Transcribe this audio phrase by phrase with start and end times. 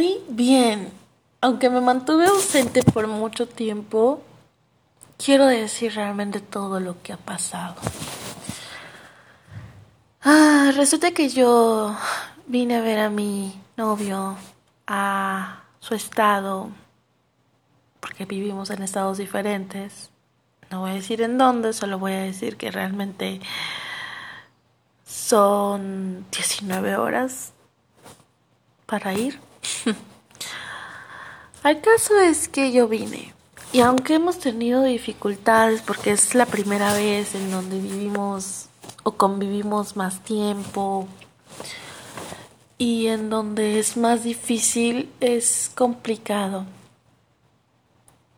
[0.00, 0.90] Muy bien.
[1.42, 4.22] Aunque me mantuve ausente por mucho tiempo,
[5.22, 7.74] quiero decir realmente todo lo que ha pasado.
[10.22, 11.94] Ah, resulta que yo
[12.46, 14.38] vine a ver a mi novio
[14.86, 16.70] a su estado,
[18.00, 20.08] porque vivimos en estados diferentes.
[20.70, 23.42] No voy a decir en dónde, solo voy a decir que realmente
[25.04, 27.52] son 19 horas
[28.86, 29.49] para ir.
[31.64, 33.34] El caso es que yo vine
[33.72, 38.66] y aunque hemos tenido dificultades porque es la primera vez en donde vivimos
[39.04, 41.06] o convivimos más tiempo
[42.78, 46.64] y en donde es más difícil, es complicado,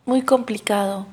[0.05, 1.07] muy complicado.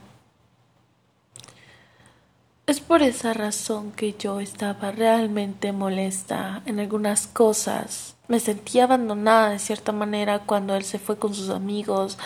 [2.66, 8.16] Es por esa razón que yo estaba realmente molesta en algunas cosas.
[8.30, 12.18] Me sentía abandonada de cierta manera cuando él se fue con sus amigos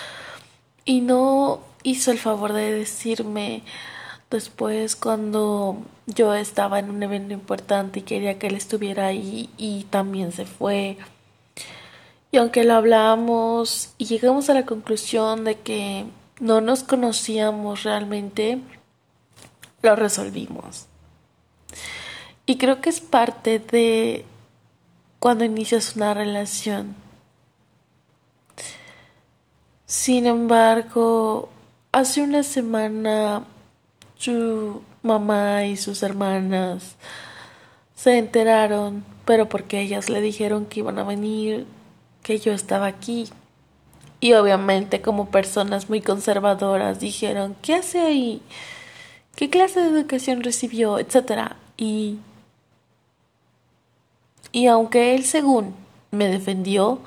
[0.85, 3.63] y no hizo el favor de decirme
[4.29, 9.85] después cuando yo estaba en un evento importante y quería que él estuviera ahí y
[9.85, 10.97] también se fue.
[12.31, 16.05] Y aunque lo hablamos y llegamos a la conclusión de que
[16.39, 18.59] no nos conocíamos realmente,
[19.81, 20.87] lo resolvimos.
[22.45, 24.25] Y creo que es parte de
[25.23, 26.97] cuando inicias una relación.
[29.85, 31.47] Sin embargo,
[31.93, 33.45] hace una semana
[34.17, 36.97] su mamá y sus hermanas
[37.95, 41.67] se enteraron, pero porque ellas le dijeron que iban a venir,
[42.21, 43.29] que yo estaba aquí.
[44.19, 48.41] Y obviamente como personas muy conservadoras dijeron, ¿qué hace ahí?
[49.37, 51.55] qué clase de educación recibió, etcétera.
[51.77, 52.17] Y,
[54.51, 55.75] y aunque él según
[56.11, 56.99] me defendió,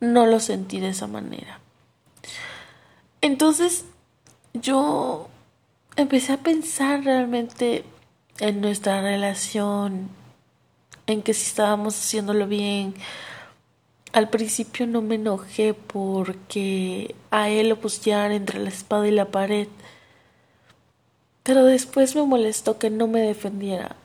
[0.00, 1.60] no lo sentí de esa manera.
[3.20, 3.84] Entonces
[4.54, 5.28] yo
[5.96, 7.84] empecé a pensar realmente
[8.38, 10.08] en nuestra relación,
[11.06, 12.94] en que si estábamos haciéndolo bien.
[14.12, 19.26] Al principio no me enojé porque a él lo pusieran entre la espada y la
[19.26, 19.68] pared.
[21.42, 23.96] Pero después me molestó que no me defendiera.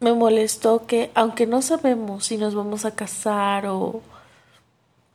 [0.00, 4.02] Me molestó que, aunque no sabemos si nos vamos a casar o,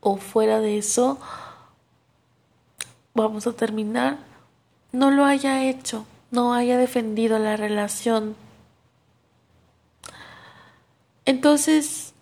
[0.02, 1.20] o fuera de eso,
[3.14, 4.18] vamos a terminar,
[4.92, 8.36] no lo haya hecho, no haya defendido la relación.
[11.26, 12.14] Entonces,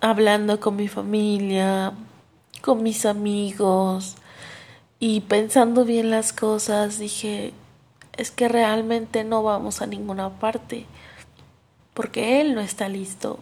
[0.00, 1.92] hablando con mi familia,
[2.62, 4.16] con mis amigos
[4.98, 7.54] y pensando bien las cosas, dije,
[8.16, 10.86] es que realmente no vamos a ninguna parte,
[11.94, 13.40] porque Él no está listo,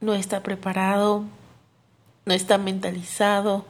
[0.00, 1.24] no está preparado,
[2.24, 3.64] no está mentalizado.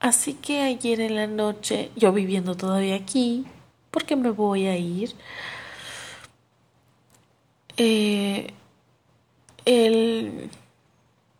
[0.00, 3.46] Así que ayer en la noche, yo viviendo todavía aquí,
[3.90, 5.14] porque me voy a ir,
[7.76, 8.52] eh,
[9.64, 10.50] él,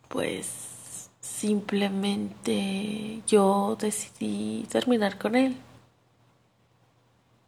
[0.09, 5.55] pues simplemente yo decidí terminar con él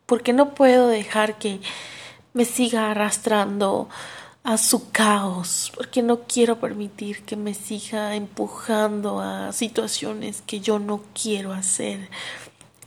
[0.08, 1.60] porque no puedo dejar que
[2.38, 3.90] me siga arrastrando
[4.44, 10.78] a su caos, porque no quiero permitir que me siga empujando a situaciones que yo
[10.78, 12.10] no quiero hacer.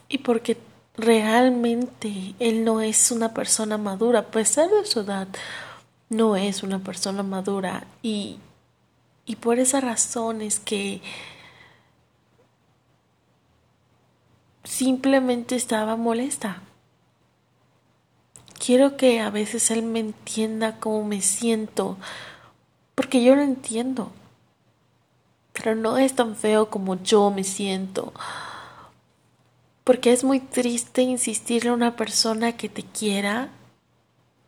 [0.09, 0.57] Y porque
[0.97, 5.27] realmente él no es una persona madura, a pesar de su edad,
[6.09, 7.89] no es una persona madura.
[8.03, 8.39] Y,
[9.27, 11.03] y por esa razón es que
[14.63, 16.63] simplemente estaba molesta
[18.65, 21.97] quiero que a veces Él me entienda cómo me siento,
[22.95, 24.13] porque yo lo entiendo,
[25.53, 28.13] pero no es tan feo como yo me siento,
[29.83, 33.49] porque es muy triste insistirle a una persona que te quiera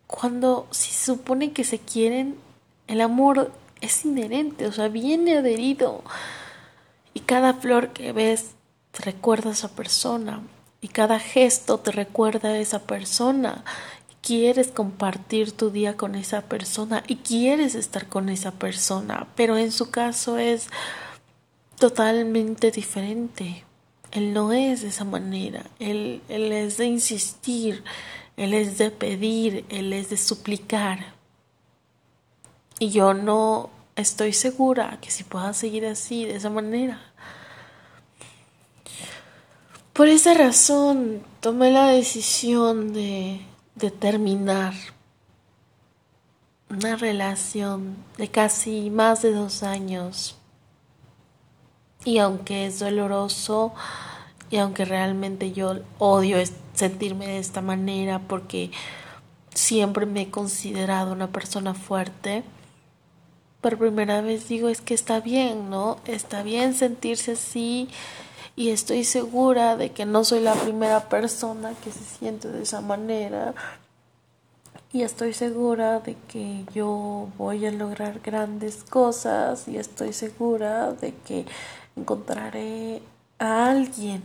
[0.07, 2.37] cuando si supone que se quieren,
[2.87, 6.03] el amor es inherente, o sea, viene adherido.
[7.15, 8.51] Y cada flor que ves
[8.91, 10.43] te recuerda a esa persona.
[10.83, 13.65] Y cada gesto te recuerda a esa persona
[14.23, 19.73] quieres compartir tu día con esa persona y quieres estar con esa persona, pero en
[19.73, 20.69] su caso es
[21.79, 23.65] totalmente diferente.
[24.13, 27.83] Él no es de esa manera, él, es de insistir,
[28.37, 31.15] él es de pedir, él es de suplicar.
[32.79, 37.01] Y yo no estoy segura que si pueda seguir así, de esa manera.
[39.93, 43.41] Por esa razón tomé la decisión de
[43.75, 44.75] de terminar
[46.69, 50.37] una relación de casi más de dos años
[52.05, 53.73] Y aunque es doloroso
[54.51, 56.39] y aunque realmente yo odio
[56.75, 58.71] sentirme de esta manera porque
[59.55, 62.43] siempre me he considerado una persona fuerte,
[63.61, 65.99] por primera vez digo es que está bien, ¿no?
[66.07, 67.89] Está bien sentirse así
[68.55, 72.81] y estoy segura de que no soy la primera persona que se siente de esa
[72.81, 73.55] manera.
[74.93, 81.15] Y estoy segura de que yo voy a lograr grandes cosas y estoy segura de
[81.15, 81.47] que
[81.97, 83.03] encontraré
[83.39, 84.23] a alguien,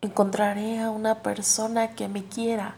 [0.00, 2.74] encontraré a una persona que me quiera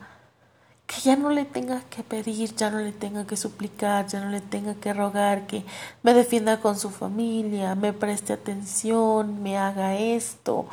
[0.86, 4.30] que ya no le tenga que pedir, ya no le tenga que suplicar, ya no
[4.30, 5.64] le tenga que rogar que
[6.02, 10.66] me defienda con su familia, me preste atención, me haga esto,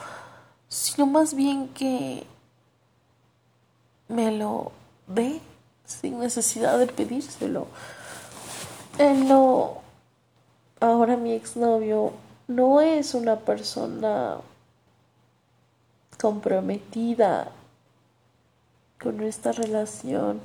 [0.69, 2.25] sino más bien que
[4.07, 4.71] me lo
[5.07, 5.41] dé
[5.85, 7.67] sin necesidad de pedírselo.
[8.99, 9.77] Él no,
[10.79, 12.13] ahora mi exnovio
[12.47, 14.37] no es una persona
[16.21, 17.51] comprometida
[19.03, 20.39] con nuestra relación,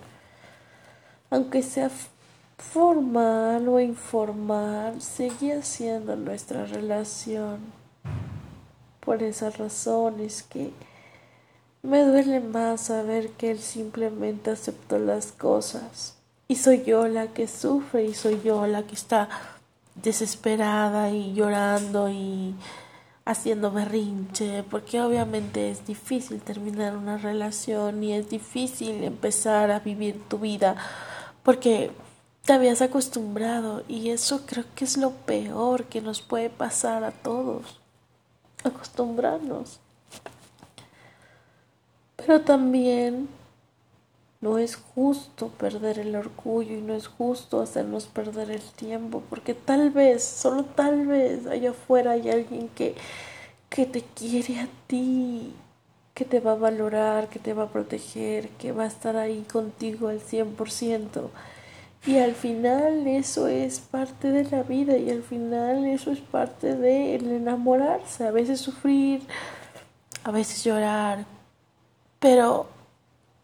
[1.30, 1.90] aunque sea
[2.58, 7.58] formal o informal, seguía siendo nuestra relación.
[9.00, 10.72] Por esas razones que
[11.82, 16.16] me duele más saber que él simplemente aceptó las cosas.
[16.48, 19.28] Y soy yo la que sufre y soy yo la que está
[19.94, 22.54] desesperada y llorando y
[23.28, 30.18] haciendo berrinche, porque obviamente es difícil terminar una relación y es difícil empezar a vivir
[30.28, 30.76] tu vida
[31.42, 31.90] porque
[32.46, 37.10] te habías acostumbrado y eso creo que es lo peor que nos puede pasar a
[37.10, 37.78] todos,
[38.64, 39.78] acostumbrarnos.
[42.16, 43.28] Pero también
[44.40, 49.54] no es justo perder el orgullo y no es justo hacernos perder el tiempo, porque
[49.54, 52.94] tal vez, solo tal vez, allá afuera hay alguien que,
[53.68, 55.52] que te quiere a ti,
[56.14, 59.44] que te va a valorar, que te va a proteger, que va a estar ahí
[59.50, 61.30] contigo al 100%.
[62.06, 66.76] Y al final eso es parte de la vida y al final eso es parte
[66.76, 69.22] del enamorarse, a veces sufrir,
[70.22, 71.24] a veces llorar,
[72.20, 72.68] pero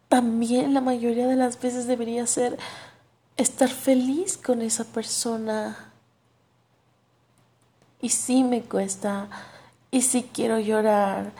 [0.09, 2.59] también la mayoría de las veces debería ser
[3.37, 5.93] estar feliz con esa persona.
[8.01, 9.29] Y sí me cuesta,
[9.91, 11.33] y sí quiero llorar,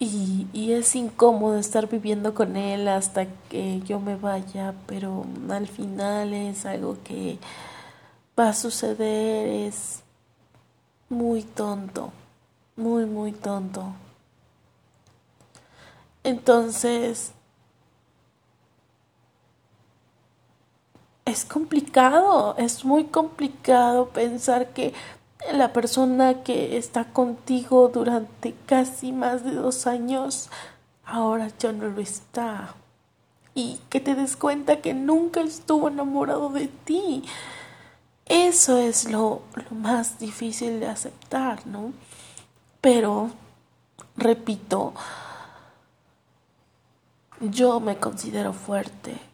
[0.00, 5.66] y, y, es incómodo estar viviendo con él hasta que yo me vaya, pero al
[5.66, 7.38] final es algo que
[8.38, 10.02] va a suceder, es
[11.08, 12.12] muy tonto,
[12.76, 13.92] muy, muy tonto.
[16.22, 17.32] Entonces,
[21.28, 24.94] es complicado, es muy complicado pensar que
[25.52, 30.48] la persona que está contigo durante casi más de dos años
[31.04, 32.74] ahora ya no lo está.
[33.54, 37.24] Y que te des cuenta que nunca estuvo enamorado de ti.
[38.24, 41.92] Eso es lo, más difícil de aceptar, ¿no?
[42.80, 43.30] Pero,
[44.16, 44.94] repito,
[47.40, 49.28] yo me considero fuerte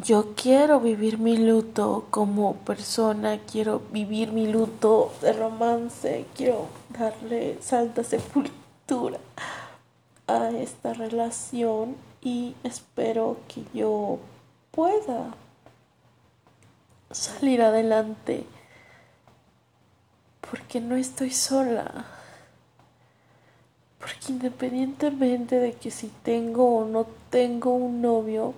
[0.00, 7.58] yo quiero vivir mi luto como persona, quiero vivir mi luto de romance, quiero darle
[7.60, 9.18] santa sepultura
[10.26, 14.18] a esta relación y espero que yo
[14.70, 15.34] pueda
[17.10, 18.44] salir adelante
[20.50, 22.04] porque no estoy sola.
[23.98, 28.54] Porque independientemente de que si tengo o no tengo un novio,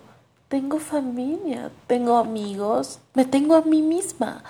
[0.50, 4.42] tengo familia, tengo amigos, me tengo a mí misma.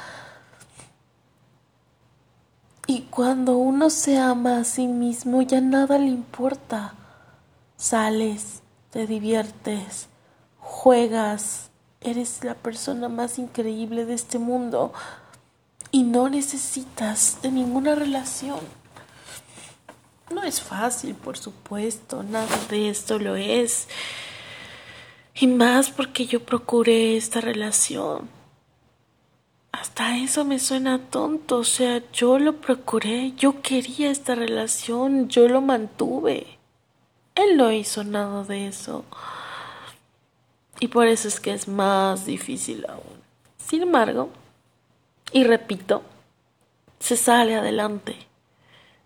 [2.87, 6.95] Y cuando uno se ama a sí mismo ya nada le importa.
[7.77, 10.09] Sales, te diviertes,
[10.59, 11.69] juegas,
[12.01, 14.95] eres la persona más increíble de este mundo
[15.91, 18.61] y no necesitas de ninguna relación.
[20.31, 23.87] No es fácil, por supuesto, nada de esto lo es.
[25.35, 28.29] Y más porque yo procuré esta relación.
[29.73, 35.49] Hasta eso me suena tonto, o sea, yo lo procuré, yo quería esta relación, yo
[35.49, 36.59] lo mantuve.
[37.35, 39.05] Él no hizo nada de eso.
[40.81, 43.21] Y por eso es que es más difícil aún.
[43.59, 44.31] Sin embargo,
[45.33, 46.03] y repito,
[46.99, 48.17] se sale adelante.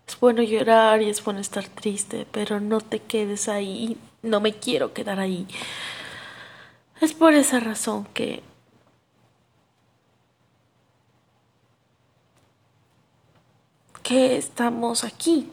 [0.07, 3.97] Es bueno llorar y es bueno estar triste, pero no te quedes ahí.
[4.21, 5.47] No me quiero quedar ahí.
[7.01, 8.41] Es por esa razón que
[14.05, 15.49] que estamos aquí,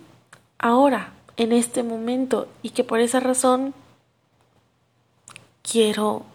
[0.59, 3.73] ahora, en este momento, y que por esa razón
[5.63, 6.27] quiero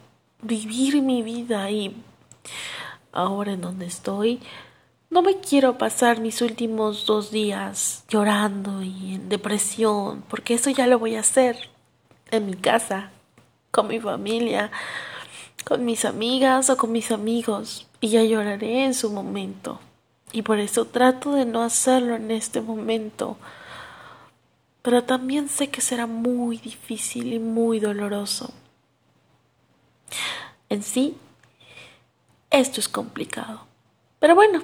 [0.42, 1.96] vivir mi vida y
[3.12, 4.42] ahora en donde estoy,
[5.12, 10.88] no me quiero pasar mis últimos dos días llorando y en depresión, porque eso ya
[10.88, 11.70] lo voy a hacer
[12.32, 13.12] en mi casa,
[13.72, 14.72] con mi familia,
[15.66, 19.80] con mis amigas o con mis amigos, y ya lloraré en su momento.
[20.32, 23.38] Y por eso trato de no hacerlo en este momento.
[24.82, 28.54] Pero también sé que será muy difícil y muy doloroso.
[30.70, 31.18] En sí,
[32.50, 33.66] esto es complicado.
[34.20, 34.64] Pero bueno,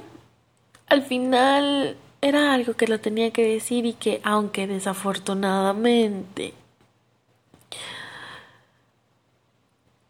[0.87, 6.53] al final era algo que lo tenía que decir y que aunque desafortunadamente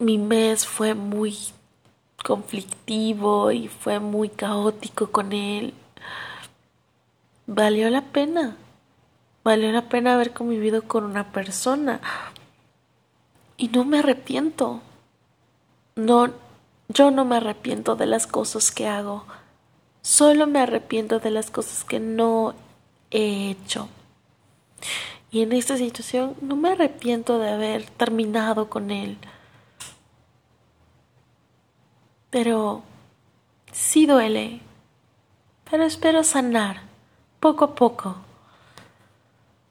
[0.03, 1.37] mi mes fue muy
[2.23, 5.73] conflictivo y fue muy caótico con él,
[7.47, 8.57] valió la pena.
[9.43, 11.99] Valió la pena haber convivido con una persona.
[13.57, 14.81] Y no me arrepiento.
[15.95, 16.31] No,
[16.87, 19.25] yo no me arrepiento de las cosas que hago.
[20.01, 22.55] Solo me arrepiento de las cosas que no
[23.11, 23.89] he hecho.
[25.29, 29.17] Y en esta situación no me arrepiento de haber terminado con él.
[32.33, 32.81] Pero
[33.71, 34.59] sí duele.
[35.69, 36.81] Pero espero sanar
[37.39, 38.15] poco a poco.